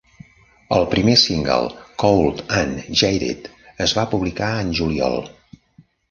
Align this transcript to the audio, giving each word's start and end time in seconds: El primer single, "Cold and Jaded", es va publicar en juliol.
El 0.75 0.85
primer 0.93 1.13
single, 1.23 1.67
"Cold 2.03 2.41
and 2.61 2.79
Jaded", 3.01 3.49
es 3.87 3.93
va 3.99 4.05
publicar 4.15 4.49
en 4.63 4.73
juliol. 4.81 5.21